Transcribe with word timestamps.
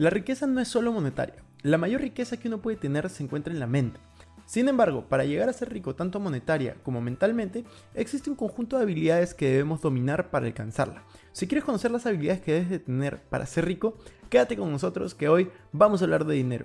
La 0.00 0.08
riqueza 0.08 0.46
no 0.46 0.62
es 0.62 0.68
solo 0.68 0.92
monetaria. 0.92 1.44
La 1.60 1.76
mayor 1.76 2.00
riqueza 2.00 2.38
que 2.38 2.48
uno 2.48 2.62
puede 2.62 2.78
tener 2.78 3.10
se 3.10 3.22
encuentra 3.22 3.52
en 3.52 3.60
la 3.60 3.66
mente. 3.66 4.00
Sin 4.46 4.66
embargo, 4.66 5.04
para 5.10 5.26
llegar 5.26 5.50
a 5.50 5.52
ser 5.52 5.70
rico 5.70 5.94
tanto 5.94 6.18
monetaria 6.18 6.76
como 6.82 7.02
mentalmente, 7.02 7.66
existe 7.92 8.30
un 8.30 8.36
conjunto 8.36 8.78
de 8.78 8.84
habilidades 8.84 9.34
que 9.34 9.50
debemos 9.50 9.82
dominar 9.82 10.30
para 10.30 10.46
alcanzarla. 10.46 11.04
Si 11.32 11.46
quieres 11.46 11.66
conocer 11.66 11.90
las 11.90 12.06
habilidades 12.06 12.40
que 12.40 12.52
debes 12.52 12.70
de 12.70 12.78
tener 12.78 13.20
para 13.24 13.44
ser 13.44 13.66
rico, 13.66 13.98
quédate 14.30 14.56
con 14.56 14.72
nosotros 14.72 15.14
que 15.14 15.28
hoy 15.28 15.50
vamos 15.70 16.00
a 16.00 16.06
hablar 16.06 16.24
de 16.24 16.34
dinero. 16.34 16.64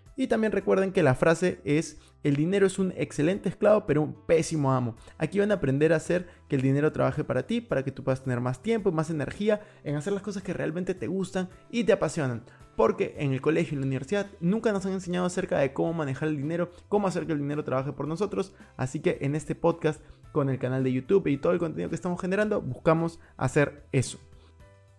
Y 0.15 0.27
también 0.27 0.51
recuerden 0.51 0.91
que 0.91 1.03
la 1.03 1.15
frase 1.15 1.61
es, 1.63 1.99
el 2.23 2.35
dinero 2.35 2.67
es 2.67 2.79
un 2.79 2.93
excelente 2.97 3.49
esclavo 3.49 3.85
pero 3.85 4.01
un 4.01 4.13
pésimo 4.13 4.73
amo. 4.73 4.95
Aquí 5.17 5.39
van 5.39 5.51
a 5.51 5.55
aprender 5.55 5.93
a 5.93 5.97
hacer 5.97 6.27
que 6.49 6.55
el 6.55 6.61
dinero 6.61 6.91
trabaje 6.91 7.23
para 7.23 7.47
ti, 7.47 7.61
para 7.61 7.83
que 7.83 7.91
tú 7.91 8.03
puedas 8.03 8.23
tener 8.23 8.41
más 8.41 8.61
tiempo 8.61 8.89
y 8.89 8.93
más 8.93 9.09
energía 9.09 9.61
en 9.83 9.95
hacer 9.95 10.13
las 10.13 10.21
cosas 10.21 10.43
que 10.43 10.53
realmente 10.53 10.93
te 10.93 11.07
gustan 11.07 11.49
y 11.69 11.83
te 11.85 11.93
apasionan. 11.93 12.43
Porque 12.75 13.15
en 13.17 13.31
el 13.31 13.41
colegio 13.41 13.73
y 13.73 13.75
en 13.75 13.81
la 13.81 13.87
universidad 13.87 14.27
nunca 14.39 14.71
nos 14.71 14.85
han 14.85 14.93
enseñado 14.93 15.25
acerca 15.25 15.59
de 15.59 15.73
cómo 15.73 15.93
manejar 15.93 16.29
el 16.29 16.37
dinero, 16.37 16.71
cómo 16.89 17.07
hacer 17.07 17.25
que 17.25 17.33
el 17.33 17.39
dinero 17.39 17.63
trabaje 17.63 17.93
por 17.93 18.07
nosotros. 18.07 18.53
Así 18.77 18.99
que 18.99 19.17
en 19.21 19.35
este 19.35 19.55
podcast, 19.55 20.01
con 20.31 20.49
el 20.49 20.59
canal 20.59 20.83
de 20.83 20.93
YouTube 20.93 21.27
y 21.27 21.37
todo 21.37 21.53
el 21.53 21.59
contenido 21.59 21.89
que 21.89 21.95
estamos 21.95 22.19
generando, 22.19 22.61
buscamos 22.61 23.19
hacer 23.37 23.85
eso. 23.91 24.19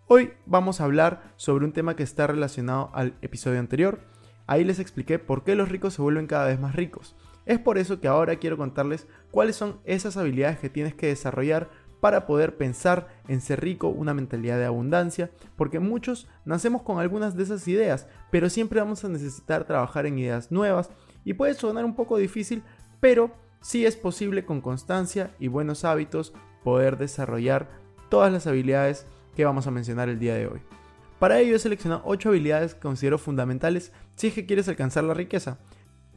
Hoy 0.07 0.33
vamos 0.45 0.81
a 0.81 0.85
hablar 0.85 1.33
sobre 1.37 1.65
un 1.65 1.73
tema 1.73 1.97
que 1.97 2.03
está 2.03 2.27
relacionado 2.27 2.91
al 2.93 3.15
episodio 3.23 3.59
anterior 3.59 4.01
Ahí 4.47 4.65
les 4.65 4.79
expliqué 4.79 5.19
por 5.19 5.45
qué 5.45 5.55
los 5.55 5.69
ricos 5.69 5.95
se 5.95 6.03
vuelven 6.03 6.27
cada 6.27 6.47
vez 6.47 6.61
más 6.61 6.75
ricos. 6.75 7.17
Es 7.47 7.59
por 7.59 7.79
eso 7.79 8.01
que 8.01 8.09
ahora 8.09 8.37
quiero 8.37 8.57
contarles 8.57 9.07
cuáles 9.31 9.57
son 9.57 9.81
esas 9.85 10.17
habilidades 10.17 10.59
que 10.59 10.71
tienes 10.71 10.95
que 10.95 11.09
desarrollar 11.09 11.71
para 12.01 12.27
poder 12.27 12.57
pensar 12.57 13.07
en 13.29 13.41
ser 13.41 13.61
rico, 13.61 13.87
una 13.89 14.13
mentalidad 14.13 14.59
de 14.59 14.65
abundancia, 14.65 15.31
porque 15.55 15.79
muchos 15.79 16.29
nacemos 16.45 16.83
con 16.83 16.98
algunas 16.98 17.37
de 17.37 17.45
esas 17.45 17.69
ideas, 17.69 18.09
pero 18.33 18.51
siempre 18.51 18.81
vamos 18.81 19.05
a 19.05 19.09
necesitar 19.09 19.65
trabajar 19.65 20.07
en 20.07 20.19
ideas 20.19 20.51
nuevas 20.51 20.91
y 21.25 21.35
puede 21.35 21.55
sonar 21.55 21.85
un 21.85 21.95
poco 21.95 22.17
difícil, 22.17 22.65
pero 22.98 23.31
sí 23.61 23.87
es 23.87 23.97
posible 23.97 24.45
con 24.45 24.61
constancia 24.61 25.31
y 25.39 25.47
buenos 25.47 25.85
hábitos 25.85 26.33
poder 26.65 26.98
desarrollar 26.98 27.69
todas 28.09 28.33
las 28.33 28.48
habilidades 28.48 29.07
que 29.37 29.45
vamos 29.45 29.69
a 29.69 29.70
mencionar 29.70 30.09
el 30.09 30.19
día 30.19 30.35
de 30.35 30.48
hoy. 30.48 30.82
Para 31.23 31.39
ello 31.39 31.55
he 31.55 31.59
seleccionado 31.61 32.03
8 32.05 32.31
habilidades 32.31 32.75
que 32.75 32.81
considero 32.81 33.17
fundamentales 33.17 33.92
si 34.17 34.27
es 34.27 34.34
que 34.34 34.45
quieres 34.45 34.67
alcanzar 34.67 35.05
la 35.05 35.15
riqueza. 35.15 35.59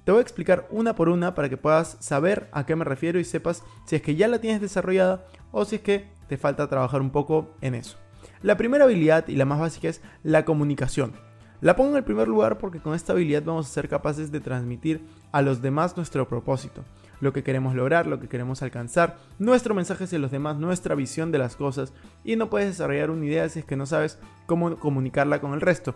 Te 0.03 0.11
voy 0.11 0.17
a 0.17 0.23
explicar 0.23 0.67
una 0.71 0.95
por 0.95 1.09
una 1.09 1.35
para 1.35 1.47
que 1.47 1.57
puedas 1.57 1.97
saber 1.99 2.49
a 2.51 2.65
qué 2.65 2.75
me 2.75 2.85
refiero 2.85 3.19
y 3.19 3.23
sepas 3.23 3.61
si 3.85 3.97
es 3.97 4.01
que 4.01 4.15
ya 4.15 4.27
la 4.27 4.41
tienes 4.41 4.61
desarrollada 4.61 5.23
o 5.51 5.63
si 5.63 5.75
es 5.75 5.83
que 5.83 6.09
te 6.27 6.37
falta 6.37 6.67
trabajar 6.69 7.01
un 7.01 7.11
poco 7.11 7.53
en 7.61 7.75
eso. 7.75 7.99
La 8.41 8.57
primera 8.57 8.85
habilidad 8.85 9.27
y 9.27 9.35
la 9.35 9.45
más 9.45 9.59
básica 9.59 9.89
es 9.89 10.01
la 10.23 10.43
comunicación. 10.43 11.13
La 11.61 11.75
pongo 11.75 11.91
en 11.91 11.97
el 11.97 12.03
primer 12.03 12.27
lugar 12.27 12.57
porque 12.57 12.79
con 12.79 12.95
esta 12.95 13.13
habilidad 13.13 13.43
vamos 13.45 13.67
a 13.67 13.73
ser 13.73 13.87
capaces 13.87 14.31
de 14.31 14.39
transmitir 14.39 15.05
a 15.31 15.43
los 15.43 15.61
demás 15.61 15.95
nuestro 15.95 16.27
propósito 16.27 16.83
lo 17.21 17.33
que 17.33 17.43
queremos 17.43 17.75
lograr, 17.75 18.07
lo 18.07 18.19
que 18.19 18.27
queremos 18.27 18.61
alcanzar, 18.61 19.17
nuestro 19.39 19.73
mensaje 19.75 20.05
hacia 20.05 20.19
los 20.19 20.31
demás, 20.31 20.57
nuestra 20.57 20.95
visión 20.95 21.31
de 21.31 21.39
las 21.39 21.55
cosas 21.55 21.93
y 22.23 22.35
no 22.35 22.49
puedes 22.49 22.69
desarrollar 22.69 23.09
una 23.09 23.25
idea 23.25 23.49
si 23.49 23.59
es 23.59 23.65
que 23.65 23.75
no 23.75 23.85
sabes 23.85 24.19
cómo 24.45 24.77
comunicarla 24.77 25.41
con 25.41 25.53
el 25.53 25.61
resto. 25.61 25.95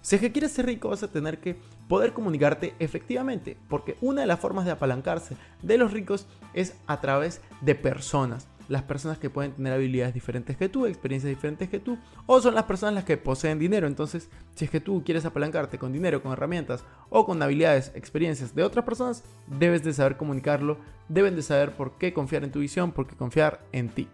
Si 0.00 0.16
es 0.16 0.20
que 0.20 0.32
quieres 0.32 0.52
ser 0.52 0.66
rico 0.66 0.88
vas 0.88 1.04
a 1.04 1.12
tener 1.12 1.38
que 1.38 1.56
poder 1.88 2.12
comunicarte 2.12 2.74
efectivamente, 2.80 3.56
porque 3.68 3.96
una 4.00 4.22
de 4.22 4.26
las 4.26 4.40
formas 4.40 4.64
de 4.64 4.72
apalancarse 4.72 5.36
de 5.62 5.78
los 5.78 5.92
ricos 5.92 6.26
es 6.54 6.74
a 6.86 7.00
través 7.00 7.40
de 7.60 7.74
personas 7.76 8.48
las 8.72 8.84
personas 8.84 9.18
que 9.18 9.28
pueden 9.28 9.52
tener 9.52 9.70
habilidades 9.74 10.14
diferentes 10.14 10.56
que 10.56 10.66
tú, 10.66 10.86
experiencias 10.86 11.28
diferentes 11.28 11.68
que 11.68 11.78
tú, 11.78 11.98
o 12.24 12.40
son 12.40 12.54
las 12.54 12.64
personas 12.64 12.94
las 12.94 13.04
que 13.04 13.18
poseen 13.18 13.58
dinero. 13.58 13.86
Entonces, 13.86 14.30
si 14.54 14.64
es 14.64 14.70
que 14.70 14.80
tú 14.80 15.02
quieres 15.04 15.26
apalancarte 15.26 15.76
con 15.76 15.92
dinero, 15.92 16.22
con 16.22 16.32
herramientas 16.32 16.82
o 17.10 17.26
con 17.26 17.42
habilidades, 17.42 17.92
experiencias 17.94 18.54
de 18.54 18.62
otras 18.62 18.86
personas, 18.86 19.24
debes 19.46 19.84
de 19.84 19.92
saber 19.92 20.16
comunicarlo, 20.16 20.78
deben 21.10 21.36
de 21.36 21.42
saber 21.42 21.72
por 21.72 21.98
qué 21.98 22.14
confiar 22.14 22.44
en 22.44 22.50
tu 22.50 22.60
visión, 22.60 22.92
por 22.92 23.06
qué 23.06 23.14
confiar 23.14 23.60
en 23.72 23.90
ti. 23.90 24.08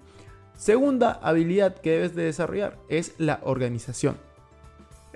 Segunda 0.54 1.12
habilidad 1.22 1.76
que 1.76 1.92
debes 1.92 2.16
de 2.16 2.24
desarrollar 2.24 2.78
es 2.88 3.14
la 3.18 3.38
organización. 3.44 4.27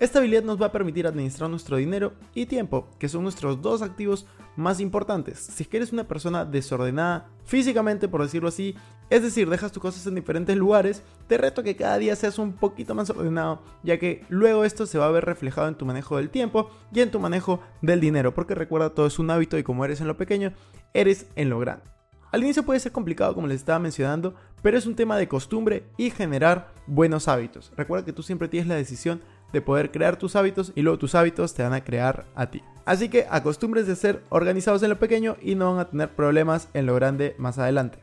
Esta 0.03 0.19
habilidad 0.19 0.43
nos 0.43 0.61
va 0.61 0.67
a 0.67 0.73
permitir 0.73 1.07
administrar 1.07 1.49
nuestro 1.49 1.77
dinero 1.77 2.15
y 2.35 2.47
tiempo, 2.47 2.89
que 2.99 3.09
son 3.09 3.23
nuestros 3.23 3.63
dos 3.63 3.83
activos 3.83 4.27
más 4.57 4.81
importantes. 4.81 5.39
Si 5.39 5.63
es 5.63 5.69
que 5.69 5.77
eres 5.77 5.93
una 5.93 6.09
persona 6.09 6.45
desordenada 6.45 7.29
físicamente, 7.45 8.09
por 8.09 8.21
decirlo 8.21 8.49
así, 8.49 8.75
es 9.11 9.23
decir, 9.23 9.49
dejas 9.49 9.71
tus 9.71 9.81
cosas 9.81 10.05
en 10.09 10.17
diferentes 10.17 10.57
lugares, 10.57 11.05
te 11.29 11.39
reto 11.39 11.63
que 11.63 11.77
cada 11.77 11.99
día 11.99 12.17
seas 12.17 12.41
un 12.41 12.53
poquito 12.53 12.97
más 12.97 13.11
ordenado, 13.11 13.63
ya 13.85 13.97
que 14.01 14.25
luego 14.29 14.65
esto 14.65 14.87
se 14.87 14.99
va 14.99 15.07
a 15.07 15.13
ver 15.13 15.25
reflejado 15.25 15.69
en 15.69 15.77
tu 15.77 15.87
manejo 15.87 16.17
del 16.17 16.31
tiempo 16.31 16.69
y 16.93 16.99
en 16.99 17.13
tu 17.13 17.21
manejo 17.21 17.61
del 17.81 18.01
dinero, 18.01 18.35
porque 18.35 18.57
recuerda, 18.57 18.91
todo 18.91 19.07
es 19.07 19.21
un 19.21 19.31
hábito 19.31 19.57
y 19.57 19.63
como 19.63 19.85
eres 19.85 20.01
en 20.01 20.09
lo 20.09 20.17
pequeño, 20.17 20.53
eres 20.95 21.29
en 21.37 21.49
lo 21.49 21.61
grande. 21.61 21.85
Al 22.33 22.43
inicio 22.43 22.63
puede 22.65 22.81
ser 22.81 22.93
complicado 22.93 23.35
como 23.35 23.47
les 23.47 23.59
estaba 23.59 23.79
mencionando, 23.79 24.35
pero 24.63 24.79
es 24.79 24.87
un 24.87 24.97
tema 24.97 25.19
de 25.19 25.29
costumbre 25.29 25.85
y 25.99 26.11
generar 26.11 26.73
buenos 26.87 27.29
hábitos. 27.29 27.71
Recuerda 27.77 28.07
que 28.07 28.15
tú 28.15 28.23
siempre 28.23 28.49
tienes 28.49 28.69
la 28.69 28.75
decisión 28.75 29.21
de 29.53 29.61
poder 29.61 29.91
crear 29.91 30.17
tus 30.17 30.37
hábitos 30.37 30.73
y 30.75 30.83
luego 30.83 30.99
tus 30.99 31.15
hábitos 31.15 31.55
te 31.55 31.63
van 31.63 31.73
a 31.73 31.85
crear 31.85 32.27
a 32.35 32.51
ti. 32.51 32.63
Así 32.85 33.09
que 33.09 33.27
acostumbres 33.31 33.87
de 33.87 33.97
ser 33.97 34.23
organizados 34.29 34.83
en 34.83 34.91
lo 34.91 34.99
pequeño 34.99 35.37
y 35.41 35.55
no 35.55 35.71
van 35.73 35.81
a 35.81 35.89
tener 35.89 36.11
problemas 36.15 36.69
en 36.75 36.87
lo 36.87 36.95
grande 36.95 37.35
más 37.39 37.59
adelante. 37.59 37.99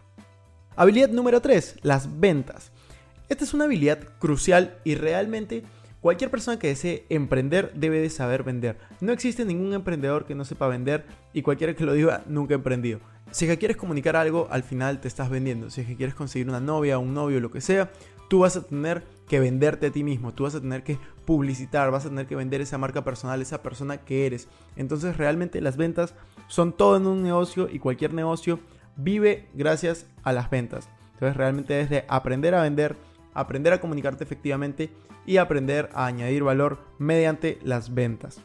Habilidad 0.76 1.10
número 1.10 1.42
3, 1.42 1.80
las 1.82 2.20
ventas. 2.20 2.72
Esta 3.28 3.44
es 3.44 3.54
una 3.54 3.66
habilidad 3.66 4.00
crucial 4.20 4.78
y 4.84 4.96
realmente 4.96 5.64
cualquier 6.00 6.32
persona 6.32 6.58
que 6.58 6.70
desee 6.70 7.06
emprender 7.10 7.74
debe 7.76 8.00
de 8.00 8.10
saber 8.10 8.44
vender. 8.44 8.78
No 9.02 9.12
existe 9.12 9.44
ningún 9.44 9.74
emprendedor 9.74 10.26
que 10.26 10.36
no 10.36 10.46
sepa 10.46 10.68
vender 10.68 11.06
y 11.34 11.42
cualquiera 11.42 11.76
que 11.76 11.86
lo 11.86 11.94
diga 11.94 12.24
nunca 12.28 12.54
ha 12.54 12.56
emprendido. 12.56 13.00
Si 13.32 13.46
es 13.46 13.52
que 13.52 13.60
quieres 13.60 13.78
comunicar 13.78 14.16
algo, 14.16 14.48
al 14.50 14.64
final 14.64 15.02
te 15.02 15.08
estás 15.08 15.30
vendiendo. 15.30 15.70
Si 15.70 15.82
es 15.82 15.88
que 15.88 15.96
quieres 15.96 16.16
conseguir 16.16 16.50
una 16.50 16.60
novia, 16.60 16.98
un 16.98 17.14
novio, 17.14 17.40
lo 17.40 17.52
que 17.52 17.62
sea, 17.62 17.92
tú 18.28 18.40
vas 18.40 18.56
a 18.56 18.64
tener 18.64 19.04
que 19.30 19.40
venderte 19.40 19.88
a 19.88 19.92
ti 19.92 20.04
mismo, 20.04 20.34
tú 20.34 20.44
vas 20.44 20.56
a 20.56 20.60
tener 20.60 20.84
que 20.84 20.98
publicitar, 21.24 21.92
vas 21.92 22.06
a 22.06 22.10
tener 22.10 22.26
que 22.26 22.36
vender 22.36 22.60
esa 22.62 22.80
marca 22.80 23.04
personal, 23.04 23.42
esa 23.42 23.62
persona 23.62 23.98
que 23.98 24.26
eres. 24.26 24.50
Entonces 24.76 25.16
realmente 25.16 25.62
las 25.62 25.78
ventas 25.78 26.16
son 26.48 26.74
todo 26.74 26.98
en 26.98 27.06
un 27.06 27.22
negocio 27.24 27.70
y 27.72 27.78
cualquier 27.80 28.14
negocio 28.14 28.60
vive 28.98 29.48
gracias 29.54 30.08
a 30.24 30.34
las 30.34 30.50
ventas. 30.50 30.90
Entonces 31.14 31.38
realmente 31.38 31.76
debes 31.76 31.92
de 31.92 32.06
aprender 32.10 32.56
a 32.56 32.64
vender, 32.64 32.98
aprender 33.36 33.72
a 33.72 33.80
comunicarte 33.80 34.24
efectivamente 34.24 34.90
y 35.28 35.38
aprender 35.38 35.90
a 35.94 36.08
añadir 36.08 36.44
valor 36.44 36.80
mediante 36.98 37.60
las 37.64 37.94
ventas. 37.94 38.42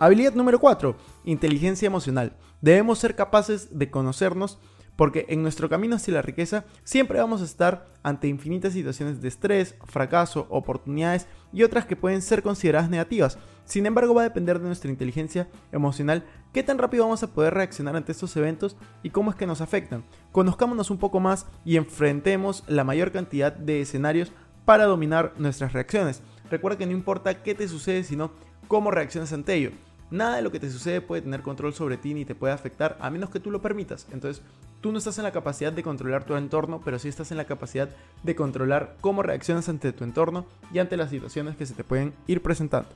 Habilidad 0.00 0.34
número 0.34 0.58
4. 0.58 0.96
Inteligencia 1.24 1.86
emocional. 1.86 2.36
Debemos 2.60 2.98
ser 2.98 3.14
capaces 3.14 3.78
de 3.78 3.90
conocernos 3.90 4.58
porque 4.96 5.26
en 5.28 5.42
nuestro 5.42 5.68
camino 5.68 5.96
hacia 5.96 6.14
la 6.14 6.22
riqueza 6.22 6.64
siempre 6.84 7.18
vamos 7.18 7.40
a 7.40 7.44
estar 7.44 7.88
ante 8.02 8.28
infinitas 8.28 8.72
situaciones 8.72 9.20
de 9.20 9.28
estrés, 9.28 9.74
fracaso, 9.84 10.46
oportunidades 10.50 11.26
y 11.52 11.62
otras 11.62 11.86
que 11.86 11.96
pueden 11.96 12.22
ser 12.22 12.42
consideradas 12.42 12.90
negativas. 12.90 13.38
Sin 13.64 13.86
embargo, 13.86 14.14
va 14.14 14.22
a 14.22 14.28
depender 14.28 14.58
de 14.58 14.66
nuestra 14.66 14.90
inteligencia 14.90 15.48
emocional 15.72 16.24
qué 16.52 16.62
tan 16.62 16.78
rápido 16.78 17.04
vamos 17.04 17.22
a 17.22 17.32
poder 17.32 17.54
reaccionar 17.54 17.96
ante 17.96 18.12
estos 18.12 18.36
eventos 18.36 18.76
y 19.02 19.10
cómo 19.10 19.30
es 19.30 19.36
que 19.36 19.46
nos 19.46 19.60
afectan. 19.60 20.04
Conozcámonos 20.32 20.90
un 20.90 20.98
poco 20.98 21.20
más 21.20 21.46
y 21.64 21.76
enfrentemos 21.76 22.64
la 22.66 22.84
mayor 22.84 23.12
cantidad 23.12 23.52
de 23.52 23.80
escenarios 23.80 24.32
para 24.64 24.86
dominar 24.86 25.34
nuestras 25.38 25.72
reacciones. 25.72 26.22
Recuerda 26.50 26.78
que 26.78 26.86
no 26.86 26.92
importa 26.92 27.42
qué 27.42 27.54
te 27.54 27.68
sucede, 27.68 28.02
sino 28.02 28.32
cómo 28.66 28.90
reaccionas 28.90 29.32
ante 29.32 29.54
ello. 29.54 29.70
Nada 30.10 30.36
de 30.36 30.42
lo 30.42 30.50
que 30.50 30.58
te 30.58 30.70
sucede 30.70 31.00
puede 31.00 31.22
tener 31.22 31.42
control 31.42 31.72
sobre 31.72 31.96
ti 31.96 32.14
ni 32.14 32.24
te 32.24 32.34
puede 32.34 32.52
afectar 32.52 32.98
a 33.00 33.10
menos 33.10 33.30
que 33.30 33.38
tú 33.38 33.52
lo 33.52 33.62
permitas. 33.62 34.08
Entonces, 34.12 34.42
tú 34.80 34.92
no 34.92 34.98
estás 34.98 35.18
en 35.18 35.24
la 35.24 35.32
capacidad 35.32 35.72
de 35.72 35.82
controlar 35.82 36.24
tu 36.24 36.36
entorno, 36.36 36.80
pero 36.84 36.98
sí 36.98 37.08
estás 37.08 37.30
en 37.30 37.36
la 37.36 37.44
capacidad 37.44 37.88
de 38.22 38.34
controlar 38.34 38.96
cómo 39.00 39.22
reaccionas 39.22 39.68
ante 39.68 39.92
tu 39.92 40.04
entorno 40.04 40.46
y 40.72 40.78
ante 40.78 40.96
las 40.96 41.10
situaciones 41.10 41.56
que 41.56 41.66
se 41.66 41.74
te 41.74 41.84
pueden 41.84 42.12
ir 42.26 42.42
presentando. 42.42 42.88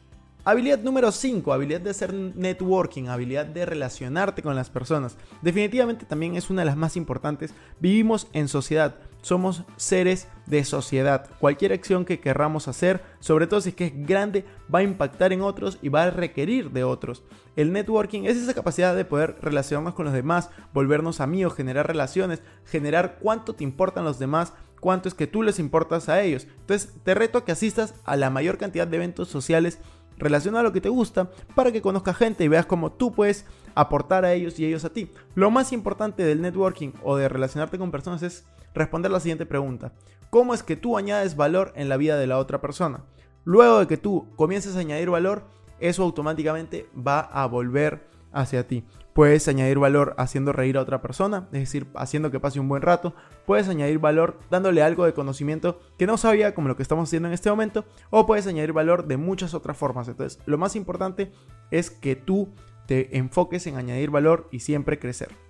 Habilidad 0.47 0.81
número 0.81 1.11
5, 1.11 1.55
habilidad 1.55 1.81
de 1.81 1.91
hacer 1.91 2.13
networking, 2.13 3.09
habilidad 3.09 3.47
de 3.47 3.65
relacionarte 3.65 4.43
con 4.43 4.55
las 4.55 4.69
personas. 4.69 5.17
Definitivamente 5.41 6.05
también 6.05 6.37
es 6.37 6.51
una 6.51 6.63
de 6.63 6.67
las 6.67 6.77
más 6.77 6.97
importantes. 6.97 7.55
Vivimos 7.81 8.29
en 8.35 8.49
sociedad. 8.49 8.97
Somos 9.25 9.65
seres 9.79 10.29
de 10.44 10.65
sociedad. 10.65 11.31
Cualquier 11.38 11.73
acción 11.73 12.05
que 12.05 12.21
querramos 12.21 12.69
hacer, 12.69 13.03
sobre 13.21 13.47
todo 13.47 13.62
si 13.62 13.71
es 13.71 13.75
que 13.75 13.87
es 13.87 14.06
grande, 14.06 14.44
va 14.73 14.81
a 14.81 14.82
impactar 14.82 15.32
en 15.32 15.41
otros 15.41 15.79
y 15.81 15.88
va 15.88 16.03
a 16.03 16.11
requerir 16.11 16.73
de 16.73 16.85
otros. 16.85 17.23
El 17.56 17.73
networking 17.73 18.25
es 18.25 18.37
esa 18.37 18.53
capacidad 18.53 18.94
de 18.94 19.06
poder 19.06 19.37
relacionarnos 19.41 19.94
con 19.94 20.05
los 20.05 20.12
demás, 20.12 20.50
volvernos 20.75 21.21
amigos, 21.21 21.55
generar 21.55 21.87
relaciones, 21.87 22.43
generar 22.67 23.17
cuánto 23.19 23.55
te 23.55 23.65
importan 23.65 24.05
los 24.05 24.19
demás, 24.19 24.53
cuánto 24.79 25.09
es 25.09 25.15
que 25.15 25.26
tú 25.26 25.43
les 25.43 25.59
importas 25.59 26.11
a 26.11 26.21
ellos. 26.21 26.47
Entonces 26.61 26.93
te 27.03 27.15
reto 27.15 27.38
a 27.38 27.44
que 27.47 27.53
asistas 27.53 27.94
a 28.05 28.17
la 28.17 28.29
mayor 28.29 28.59
cantidad 28.59 28.87
de 28.87 28.97
eventos 28.99 29.29
sociales 29.29 29.79
relacionados 30.19 30.61
a 30.61 30.69
lo 30.69 30.73
que 30.75 30.82
te 30.82 30.91
gusta 30.91 31.31
para 31.55 31.73
que 31.73 31.81
conozcas 31.81 32.19
gente 32.19 32.44
y 32.44 32.49
veas 32.49 32.67
cómo 32.67 32.93
tú 32.93 33.12
puedes 33.12 33.47
aportar 33.75 34.26
a 34.26 34.35
ellos 34.35 34.59
y 34.59 34.67
ellos 34.67 34.85
a 34.85 34.93
ti. 34.93 35.11
Lo 35.35 35.50
más 35.50 35.73
importante 35.73 36.25
del 36.25 36.43
networking 36.43 36.93
o 37.03 37.17
de 37.17 37.31
relacionarte 37.31 37.79
con 37.79 37.91
personas 37.91 38.23
es 38.23 38.44
responder 38.75 39.11
la 39.11 39.21
siguiente 39.21 39.47
pregunta. 39.47 39.93
¿Cómo 40.31 40.53
es 40.53 40.62
que 40.62 40.76
tú 40.76 40.99
añades 40.99 41.37
valor 41.37 41.73
en 41.76 41.88
la 41.88 41.97
vida 41.97 42.19
de 42.19 42.26
la 42.26 42.38
otra 42.38 42.61
persona? 42.61 43.05
Luego 43.44 43.79
de 43.79 43.87
que 43.87 43.97
tú 43.97 44.26
comiences 44.37 44.75
a 44.76 44.81
añadir 44.81 45.11
valor, 45.11 45.44
eso 45.79 46.03
automáticamente 46.03 46.88
va 46.94 47.21
a 47.21 47.47
volver 47.47 48.09
hacia 48.32 48.67
ti. 48.67 48.85
Puedes 49.12 49.47
añadir 49.47 49.79
valor 49.79 50.15
haciendo 50.19 50.53
reír 50.53 50.76
a 50.76 50.81
otra 50.81 51.00
persona, 51.00 51.47
es 51.53 51.61
decir, 51.61 51.87
haciendo 51.94 52.32
que 52.32 52.41
pase 52.41 52.59
un 52.59 52.69
buen 52.69 52.82
rato. 52.82 53.15
Puedes 53.47 53.69
añadir 53.69 54.00
valor 54.00 54.41
dándole 54.50 54.82
algo 54.82 55.05
de 55.05 55.15
conocimiento 55.15 55.79
que 55.97 56.06
no 56.06 56.17
sabía, 56.17 56.53
como 56.53 56.67
lo 56.67 56.76
que 56.76 56.82
estamos 56.82 57.09
haciendo 57.09 57.29
en 57.29 57.35
este 57.35 57.49
momento. 57.49 57.85
O 58.11 58.26
puedes 58.26 58.49
añadir 58.49 58.73
valor 58.73 59.06
de 59.06 59.17
muchas 59.17 59.55
otras 59.55 59.76
formas. 59.76 60.09
Entonces, 60.09 60.41
lo 60.47 60.59
más 60.59 60.75
importante 60.75 61.31
es 61.71 61.91
que 61.91 62.17
tú 62.17 62.49
te 62.88 63.17
enfoques 63.17 63.69
en 63.69 63.76
añadir 63.76 64.11
valor 64.11 64.49
y 64.50 64.61
siempre 64.61 64.99
crecer. 64.99 65.44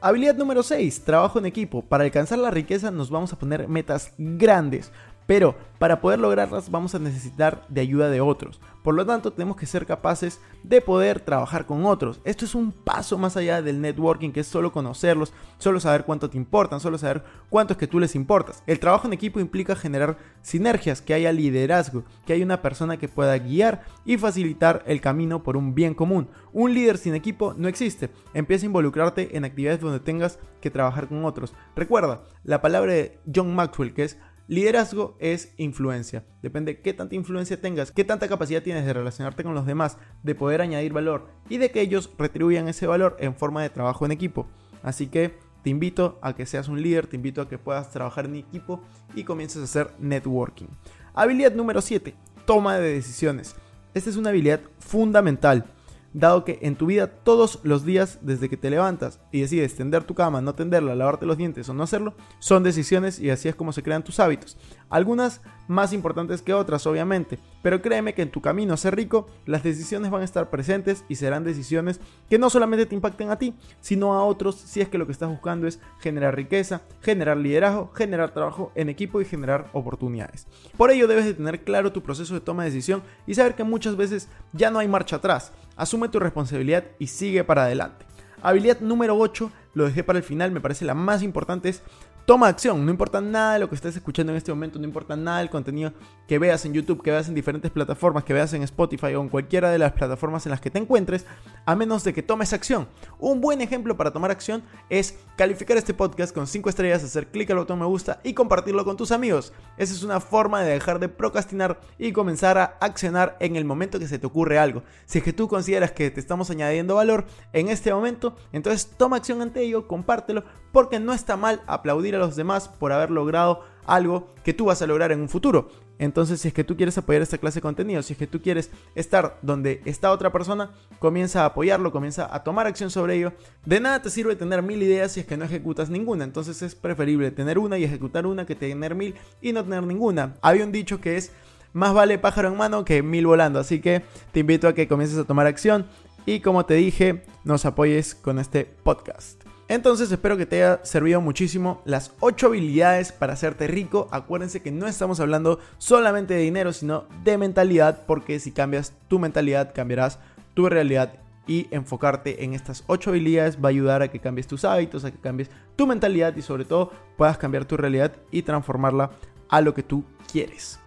Habilidad 0.00 0.36
número 0.36 0.62
6, 0.62 1.00
trabajo 1.00 1.40
en 1.40 1.46
equipo. 1.46 1.82
Para 1.82 2.04
alcanzar 2.04 2.38
la 2.38 2.52
riqueza 2.52 2.92
nos 2.92 3.10
vamos 3.10 3.32
a 3.32 3.38
poner 3.38 3.66
metas 3.66 4.12
grandes, 4.16 4.92
pero 5.28 5.54
para 5.78 6.00
poder 6.00 6.18
lograrlas 6.18 6.70
vamos 6.70 6.94
a 6.94 6.98
necesitar 6.98 7.62
de 7.68 7.82
ayuda 7.82 8.08
de 8.08 8.22
otros. 8.22 8.60
Por 8.82 8.94
lo 8.94 9.04
tanto, 9.04 9.34
tenemos 9.34 9.58
que 9.58 9.66
ser 9.66 9.84
capaces 9.84 10.40
de 10.62 10.80
poder 10.80 11.20
trabajar 11.20 11.66
con 11.66 11.84
otros. 11.84 12.22
Esto 12.24 12.46
es 12.46 12.54
un 12.54 12.72
paso 12.72 13.18
más 13.18 13.36
allá 13.36 13.60
del 13.60 13.82
networking, 13.82 14.30
que 14.30 14.40
es 14.40 14.46
solo 14.46 14.72
conocerlos, 14.72 15.34
solo 15.58 15.80
saber 15.80 16.04
cuánto 16.04 16.30
te 16.30 16.38
importan, 16.38 16.80
solo 16.80 16.96
saber 16.96 17.22
cuánto 17.50 17.74
es 17.74 17.78
que 17.78 17.86
tú 17.86 18.00
les 18.00 18.14
importas. 18.14 18.62
El 18.66 18.80
trabajo 18.80 19.06
en 19.06 19.12
equipo 19.12 19.38
implica 19.38 19.76
generar 19.76 20.16
sinergias, 20.40 21.02
que 21.02 21.12
haya 21.12 21.30
liderazgo, 21.30 22.04
que 22.26 22.32
haya 22.32 22.44
una 22.46 22.62
persona 22.62 22.96
que 22.96 23.08
pueda 23.08 23.36
guiar 23.36 23.82
y 24.06 24.16
facilitar 24.16 24.82
el 24.86 25.02
camino 25.02 25.42
por 25.42 25.58
un 25.58 25.74
bien 25.74 25.92
común. 25.92 26.28
Un 26.54 26.72
líder 26.72 26.96
sin 26.96 27.14
equipo 27.14 27.52
no 27.58 27.68
existe. 27.68 28.08
Empieza 28.32 28.64
a 28.64 28.68
involucrarte 28.68 29.36
en 29.36 29.44
actividades 29.44 29.80
donde 29.80 30.00
tengas 30.00 30.38
que 30.62 30.70
trabajar 30.70 31.08
con 31.08 31.26
otros. 31.26 31.52
Recuerda 31.76 32.22
la 32.42 32.62
palabra 32.62 32.94
de 32.94 33.18
John 33.32 33.54
Maxwell, 33.54 33.92
que 33.92 34.04
es 34.04 34.18
Liderazgo 34.48 35.14
es 35.20 35.52
influencia. 35.58 36.24
Depende 36.40 36.80
qué 36.80 36.94
tanta 36.94 37.14
influencia 37.14 37.60
tengas, 37.60 37.92
qué 37.92 38.02
tanta 38.02 38.28
capacidad 38.28 38.62
tienes 38.62 38.86
de 38.86 38.94
relacionarte 38.94 39.44
con 39.44 39.54
los 39.54 39.66
demás, 39.66 39.98
de 40.22 40.34
poder 40.34 40.62
añadir 40.62 40.94
valor 40.94 41.28
y 41.50 41.58
de 41.58 41.70
que 41.70 41.82
ellos 41.82 42.10
retribuyan 42.16 42.66
ese 42.66 42.86
valor 42.86 43.18
en 43.20 43.34
forma 43.34 43.62
de 43.62 43.68
trabajo 43.68 44.06
en 44.06 44.12
equipo. 44.12 44.48
Así 44.82 45.08
que 45.08 45.38
te 45.62 45.68
invito 45.68 46.18
a 46.22 46.34
que 46.34 46.46
seas 46.46 46.68
un 46.68 46.80
líder, 46.80 47.06
te 47.06 47.16
invito 47.16 47.42
a 47.42 47.48
que 47.48 47.58
puedas 47.58 47.90
trabajar 47.90 48.24
en 48.24 48.36
equipo 48.36 48.80
y 49.14 49.24
comiences 49.24 49.60
a 49.60 49.64
hacer 49.64 49.94
networking. 49.98 50.68
Habilidad 51.12 51.52
número 51.52 51.82
7, 51.82 52.14
toma 52.46 52.78
de 52.78 52.94
decisiones. 52.94 53.54
Esta 53.92 54.08
es 54.08 54.16
una 54.16 54.30
habilidad 54.30 54.62
fundamental 54.78 55.66
dado 56.12 56.44
que 56.44 56.58
en 56.62 56.76
tu 56.76 56.86
vida 56.86 57.06
todos 57.06 57.60
los 57.62 57.84
días 57.84 58.18
desde 58.22 58.48
que 58.48 58.56
te 58.56 58.70
levantas 58.70 59.20
y 59.32 59.40
decides 59.40 59.76
tender 59.76 60.04
tu 60.04 60.14
cama, 60.14 60.40
no 60.40 60.54
tenderla, 60.54 60.94
lavarte 60.94 61.26
los 61.26 61.36
dientes 61.36 61.68
o 61.68 61.74
no 61.74 61.82
hacerlo, 61.82 62.14
son 62.38 62.62
decisiones 62.62 63.20
y 63.20 63.30
así 63.30 63.48
es 63.48 63.54
como 63.54 63.72
se 63.72 63.82
crean 63.82 64.04
tus 64.04 64.20
hábitos. 64.20 64.56
Algunas 64.90 65.40
más 65.68 65.92
importantes 65.92 66.42
que 66.42 66.54
otras, 66.54 66.86
obviamente, 66.86 67.38
pero 67.62 67.82
créeme 67.82 68.14
que 68.14 68.22
en 68.22 68.30
tu 68.30 68.40
camino 68.40 68.74
a 68.74 68.78
ser 68.78 68.96
rico, 68.96 69.26
las 69.44 69.62
decisiones 69.62 70.10
van 70.10 70.22
a 70.22 70.24
estar 70.24 70.50
presentes 70.50 71.04
y 71.08 71.16
serán 71.16 71.44
decisiones 71.44 72.00
que 72.28 72.38
no 72.38 72.50
solamente 72.50 72.86
te 72.86 72.94
impacten 72.94 73.30
a 73.30 73.38
ti, 73.38 73.54
sino 73.80 74.14
a 74.14 74.24
otros 74.24 74.56
si 74.56 74.80
es 74.80 74.88
que 74.88 74.98
lo 74.98 75.06
que 75.06 75.12
estás 75.12 75.28
buscando 75.28 75.66
es 75.66 75.78
generar 76.00 76.34
riqueza, 76.34 76.82
generar 77.02 77.36
liderazgo, 77.36 77.92
generar 77.94 78.32
trabajo 78.32 78.72
en 78.74 78.88
equipo 78.88 79.20
y 79.20 79.26
generar 79.26 79.68
oportunidades. 79.72 80.46
Por 80.76 80.90
ello 80.90 81.06
debes 81.06 81.26
de 81.26 81.34
tener 81.34 81.62
claro 81.64 81.92
tu 81.92 82.02
proceso 82.02 82.34
de 82.34 82.40
toma 82.40 82.64
de 82.64 82.70
decisión 82.70 83.02
y 83.26 83.34
saber 83.34 83.54
que 83.54 83.64
muchas 83.64 83.96
veces 83.96 84.28
ya 84.52 84.70
no 84.70 84.78
hay 84.78 84.88
marcha 84.88 85.16
atrás. 85.16 85.52
Asume 85.76 86.08
tu 86.08 86.18
responsabilidad 86.18 86.84
y 86.98 87.08
sigue 87.08 87.44
para 87.44 87.64
adelante. 87.64 88.06
Habilidad 88.42 88.80
número 88.80 89.18
8, 89.18 89.50
lo 89.74 89.84
dejé 89.84 90.04
para 90.04 90.18
el 90.18 90.24
final, 90.24 90.52
me 90.52 90.60
parece 90.60 90.84
la 90.84 90.94
más 90.94 91.22
importante, 91.22 91.68
es 91.68 91.82
toma 92.28 92.46
acción, 92.48 92.84
no 92.84 92.90
importa 92.90 93.22
nada 93.22 93.58
lo 93.58 93.70
que 93.70 93.74
estés 93.74 93.96
escuchando 93.96 94.32
en 94.32 94.36
este 94.36 94.52
momento, 94.52 94.78
no 94.78 94.84
importa 94.84 95.16
nada 95.16 95.38
del 95.38 95.48
contenido 95.48 95.94
que 96.26 96.38
veas 96.38 96.62
en 96.66 96.74
YouTube, 96.74 97.02
que 97.02 97.10
veas 97.10 97.26
en 97.26 97.34
diferentes 97.34 97.70
plataformas, 97.70 98.22
que 98.22 98.34
veas 98.34 98.52
en 98.52 98.62
Spotify 98.64 99.14
o 99.14 99.22
en 99.22 99.30
cualquiera 99.30 99.70
de 99.70 99.78
las 99.78 99.92
plataformas 99.92 100.44
en 100.44 100.50
las 100.50 100.60
que 100.60 100.70
te 100.70 100.78
encuentres, 100.78 101.24
a 101.64 101.74
menos 101.74 102.04
de 102.04 102.12
que 102.12 102.22
tomes 102.22 102.52
acción. 102.52 102.86
Un 103.18 103.40
buen 103.40 103.62
ejemplo 103.62 103.96
para 103.96 104.12
tomar 104.12 104.30
acción 104.30 104.62
es 104.90 105.18
calificar 105.36 105.78
este 105.78 105.94
podcast 105.94 106.34
con 106.34 106.46
5 106.46 106.68
estrellas, 106.68 107.02
hacer 107.02 107.28
clic 107.28 107.50
al 107.50 107.56
botón 107.56 107.78
me 107.78 107.86
gusta 107.86 108.20
y 108.22 108.34
compartirlo 108.34 108.84
con 108.84 108.98
tus 108.98 109.10
amigos. 109.10 109.54
Esa 109.78 109.94
es 109.94 110.02
una 110.02 110.20
forma 110.20 110.60
de 110.60 110.72
dejar 110.72 110.98
de 110.98 111.08
procrastinar 111.08 111.80
y 111.96 112.12
comenzar 112.12 112.58
a 112.58 112.76
accionar 112.82 113.38
en 113.40 113.56
el 113.56 113.64
momento 113.64 113.98
que 113.98 114.06
se 114.06 114.18
te 114.18 114.26
ocurre 114.26 114.58
algo. 114.58 114.82
Si 115.06 115.16
es 115.16 115.24
que 115.24 115.32
tú 115.32 115.48
consideras 115.48 115.92
que 115.92 116.10
te 116.10 116.20
estamos 116.20 116.50
añadiendo 116.50 116.96
valor 116.96 117.24
en 117.54 117.68
este 117.68 117.90
momento, 117.90 118.36
entonces 118.52 118.90
toma 118.98 119.16
acción 119.16 119.40
ante 119.40 119.62
ello, 119.62 119.88
compártelo, 119.88 120.44
porque 120.72 121.00
no 121.00 121.12
está 121.12 121.36
mal 121.36 121.62
aplaudir 121.66 122.14
a 122.14 122.18
los 122.18 122.36
demás 122.36 122.68
por 122.68 122.92
haber 122.92 123.10
logrado 123.10 123.64
algo 123.86 124.28
que 124.44 124.52
tú 124.52 124.66
vas 124.66 124.82
a 124.82 124.86
lograr 124.86 125.12
en 125.12 125.20
un 125.20 125.28
futuro. 125.28 125.70
Entonces, 125.98 126.40
si 126.40 126.48
es 126.48 126.54
que 126.54 126.62
tú 126.62 126.76
quieres 126.76 126.96
apoyar 126.96 127.22
esta 127.22 127.38
clase 127.38 127.56
de 127.56 127.62
contenido, 127.62 128.02
si 128.02 128.12
es 128.12 128.18
que 128.18 128.28
tú 128.28 128.40
quieres 128.40 128.70
estar 128.94 129.38
donde 129.42 129.82
está 129.84 130.12
otra 130.12 130.30
persona, 130.30 130.70
comienza 131.00 131.42
a 131.42 131.46
apoyarlo, 131.46 131.90
comienza 131.90 132.32
a 132.32 132.44
tomar 132.44 132.66
acción 132.66 132.90
sobre 132.90 133.16
ello. 133.16 133.32
De 133.64 133.80
nada 133.80 134.00
te 134.00 134.10
sirve 134.10 134.36
tener 134.36 134.62
mil 134.62 134.80
ideas 134.80 135.12
si 135.12 135.20
es 135.20 135.26
que 135.26 135.36
no 135.36 135.44
ejecutas 135.44 135.90
ninguna. 135.90 136.22
Entonces 136.22 136.62
es 136.62 136.76
preferible 136.76 137.32
tener 137.32 137.58
una 137.58 137.78
y 137.78 137.84
ejecutar 137.84 138.26
una 138.26 138.46
que 138.46 138.54
tener 138.54 138.94
mil 138.94 139.14
y 139.42 139.52
no 139.52 139.64
tener 139.64 139.82
ninguna. 139.82 140.34
Había 140.40 140.64
un 140.64 140.72
dicho 140.72 141.00
que 141.00 141.16
es 141.16 141.32
más 141.72 141.92
vale 141.92 142.18
pájaro 142.18 142.48
en 142.48 142.56
mano 142.56 142.84
que 142.84 143.02
mil 143.02 143.26
volando. 143.26 143.58
Así 143.58 143.80
que 143.80 144.02
te 144.32 144.40
invito 144.40 144.68
a 144.68 144.74
que 144.74 144.86
comiences 144.86 145.18
a 145.18 145.24
tomar 145.24 145.48
acción 145.48 145.86
y 146.26 146.40
como 146.40 146.64
te 146.64 146.74
dije, 146.74 147.24
nos 147.42 147.64
apoyes 147.64 148.14
con 148.14 148.38
este 148.38 148.64
podcast. 148.64 149.47
Entonces 149.68 150.10
espero 150.10 150.38
que 150.38 150.46
te 150.46 150.64
haya 150.64 150.84
servido 150.84 151.20
muchísimo 151.20 151.82
las 151.84 152.12
8 152.20 152.46
habilidades 152.46 153.12
para 153.12 153.34
hacerte 153.34 153.66
rico. 153.66 154.08
Acuérdense 154.10 154.62
que 154.62 154.72
no 154.72 154.86
estamos 154.86 155.20
hablando 155.20 155.58
solamente 155.76 156.32
de 156.32 156.40
dinero, 156.40 156.72
sino 156.72 157.04
de 157.22 157.36
mentalidad, 157.36 158.06
porque 158.06 158.40
si 158.40 158.50
cambias 158.50 158.94
tu 159.08 159.18
mentalidad, 159.18 159.74
cambiarás 159.74 160.18
tu 160.54 160.70
realidad 160.70 161.12
y 161.46 161.68
enfocarte 161.70 162.44
en 162.44 162.54
estas 162.54 162.82
8 162.86 163.10
habilidades 163.10 163.56
va 163.56 163.68
a 163.68 163.70
ayudar 163.70 164.00
a 164.00 164.08
que 164.08 164.20
cambies 164.20 164.46
tus 164.46 164.64
hábitos, 164.64 165.04
a 165.04 165.10
que 165.10 165.18
cambies 165.18 165.50
tu 165.76 165.86
mentalidad 165.86 166.34
y 166.36 166.42
sobre 166.42 166.64
todo 166.64 166.90
puedas 167.18 167.36
cambiar 167.36 167.66
tu 167.66 167.76
realidad 167.76 168.12
y 168.30 168.42
transformarla 168.42 169.10
a 169.50 169.60
lo 169.60 169.74
que 169.74 169.82
tú 169.82 170.02
quieres. 170.32 170.80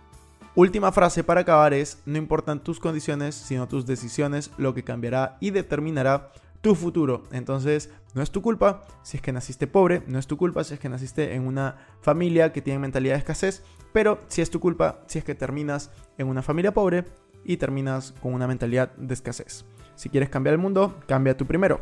Última 0.55 0.91
frase 0.91 1.23
para 1.23 1.41
acabar 1.41 1.73
es, 1.73 2.01
no 2.05 2.17
importan 2.17 2.59
tus 2.59 2.79
condiciones, 2.79 3.35
sino 3.35 3.67
tus 3.67 3.85
decisiones, 3.85 4.51
lo 4.57 4.73
que 4.73 4.83
cambiará 4.83 5.37
y 5.39 5.51
determinará 5.51 6.31
tu 6.61 6.75
futuro. 6.75 7.23
Entonces, 7.31 7.89
no 8.13 8.21
es 8.21 8.31
tu 8.31 8.41
culpa 8.41 8.83
si 9.03 9.17
es 9.17 9.23
que 9.23 9.31
naciste 9.31 9.67
pobre, 9.67 10.03
no 10.07 10.19
es 10.19 10.27
tu 10.27 10.37
culpa 10.37 10.63
si 10.63 10.75
es 10.75 10.79
que 10.79 10.89
naciste 10.89 11.33
en 11.35 11.45
una 11.45 11.77
familia 12.01 12.53
que 12.53 12.61
tiene 12.61 12.79
mentalidad 12.79 13.15
de 13.15 13.19
escasez, 13.19 13.63
pero 13.93 14.21
sí 14.27 14.41
es 14.41 14.49
tu 14.49 14.59
culpa 14.59 15.03
si 15.07 15.19
es 15.19 15.25
que 15.25 15.35
terminas 15.35 15.91
en 16.17 16.27
una 16.27 16.41
familia 16.41 16.73
pobre 16.73 17.05
y 17.43 17.57
terminas 17.57 18.13
con 18.21 18.33
una 18.33 18.47
mentalidad 18.47 18.93
de 18.95 19.13
escasez. 19.13 19.65
Si 19.95 20.09
quieres 20.09 20.29
cambiar 20.29 20.53
el 20.53 20.59
mundo, 20.59 20.99
cambia 21.07 21.35
tú 21.35 21.45
primero. 21.45 21.81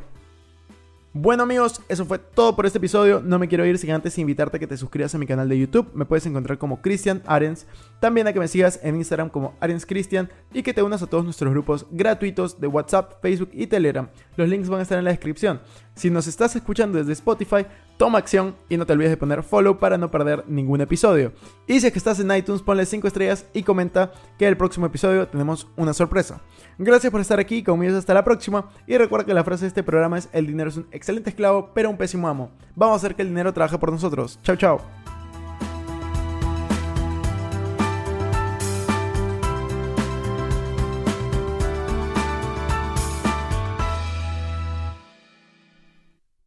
Bueno 1.11 1.41
amigos, 1.41 1.81
eso 1.89 2.05
fue 2.05 2.19
todo 2.19 2.55
por 2.55 2.67
este 2.67 2.77
episodio. 2.77 3.19
No 3.19 3.39
me 3.39 3.47
quiero 3.47 3.65
ir 3.65 3.79
sin 3.79 3.89
antes 3.89 4.19
invitarte 4.19 4.57
a 4.57 4.59
que 4.59 4.67
te 4.67 4.77
suscribas 4.77 5.15
a 5.15 5.17
mi 5.17 5.25
canal 5.25 5.49
de 5.49 5.57
YouTube. 5.57 5.89
Me 5.95 6.05
puedes 6.05 6.23
encontrar 6.27 6.59
como 6.59 6.83
Cristian 6.83 7.23
Arens. 7.25 7.65
También 7.99 8.27
a 8.27 8.33
que 8.33 8.39
me 8.39 8.47
sigas 8.47 8.79
en 8.83 8.95
Instagram 8.95 9.29
como 9.29 9.55
Arens 9.59 9.87
Cristian 9.87 10.29
y 10.53 10.61
que 10.61 10.71
te 10.71 10.83
unas 10.83 11.01
a 11.01 11.07
todos 11.07 11.23
nuestros 11.23 11.51
grupos 11.51 11.87
gratuitos 11.89 12.61
de 12.61 12.67
WhatsApp, 12.67 13.13
Facebook 13.23 13.49
y 13.53 13.65
Telegram. 13.65 14.07
Los 14.35 14.49
links 14.49 14.69
van 14.69 14.81
a 14.81 14.83
estar 14.83 14.99
en 14.99 15.05
la 15.05 15.09
descripción. 15.09 15.61
Si 15.95 16.11
nos 16.11 16.27
estás 16.27 16.55
escuchando 16.55 16.99
desde 16.99 17.13
Spotify, 17.13 17.65
toma 17.99 18.17
acción 18.17 18.55
y 18.69 18.77
no 18.77 18.85
te 18.85 18.93
olvides 18.93 19.11
de 19.11 19.17
poner 19.17 19.43
follow 19.43 19.77
para 19.77 19.97
no 19.97 20.09
perder 20.09 20.45
ningún 20.47 20.79
episodio. 20.79 21.33
Y 21.67 21.81
si 21.81 21.87
es 21.87 21.91
que 21.91 21.99
estás 21.99 22.17
en 22.21 22.33
iTunes, 22.33 22.61
ponle 22.61 22.85
5 22.85 23.05
estrellas 23.05 23.45
y 23.53 23.63
comenta 23.63 24.13
que 24.37 24.47
el 24.47 24.55
próximo 24.55 24.85
episodio 24.85 25.27
tenemos 25.27 25.67
una 25.75 25.93
sorpresa. 25.93 26.39
Gracias 26.77 27.11
por 27.11 27.19
estar 27.19 27.41
aquí, 27.41 27.61
conmigo 27.61 27.97
hasta 27.97 28.13
la 28.13 28.23
próxima 28.23 28.69
y 28.87 28.97
recuerda 28.97 29.25
que 29.25 29.33
la 29.33 29.43
frase 29.43 29.65
de 29.65 29.67
este 29.67 29.83
programa 29.83 30.17
es 30.17 30.29
el 30.31 30.47
dinero 30.47 30.69
es 30.69 30.77
un 30.77 30.87
excelente 30.91 31.31
esclavo 31.31 31.71
pero 31.75 31.89
un 31.89 31.97
pésimo 31.97 32.29
amo. 32.29 32.51
Vamos 32.73 32.93
a 32.93 32.97
hacer 32.97 33.15
que 33.15 33.21
el 33.21 33.27
dinero 33.27 33.53
trabaje 33.53 33.77
por 33.77 33.91
nosotros. 33.91 34.39
Chao, 34.43 34.55
chao. 34.55 35.08